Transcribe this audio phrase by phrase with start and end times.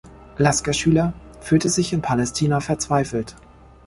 [0.39, 3.35] Lasker-Schüler fühlte sich in Palästina verzweifelt.